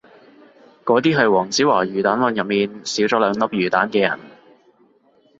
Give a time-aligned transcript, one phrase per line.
[0.83, 4.19] 嗰啲係黃子華魚蛋論入面少咗兩粒魚蛋嘅人